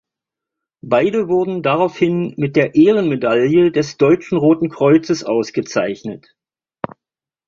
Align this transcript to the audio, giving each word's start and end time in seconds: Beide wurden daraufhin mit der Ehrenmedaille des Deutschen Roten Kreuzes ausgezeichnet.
Beide 0.81 1.27
wurden 1.27 1.61
daraufhin 1.61 2.33
mit 2.35 2.55
der 2.55 2.73
Ehrenmedaille 2.73 3.71
des 3.71 3.97
Deutschen 3.97 4.39
Roten 4.39 4.67
Kreuzes 4.67 5.23
ausgezeichnet. 5.23 6.35